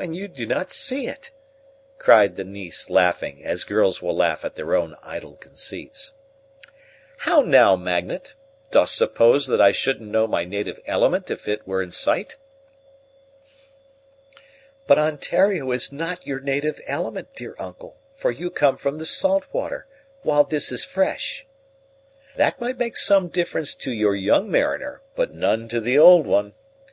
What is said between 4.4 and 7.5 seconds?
at their own idle conceits. "How